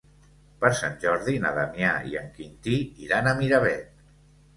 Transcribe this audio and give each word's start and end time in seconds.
Per 0.61 0.69
Sant 0.77 0.95
Jordi 1.03 1.35
na 1.43 1.51
Damià 1.57 1.91
i 2.13 2.17
en 2.21 2.31
Quintí 2.39 2.79
iran 3.09 3.29
a 3.29 3.35
Miravet. 3.43 4.01